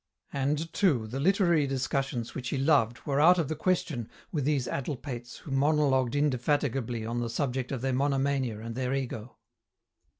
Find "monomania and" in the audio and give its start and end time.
7.93-8.73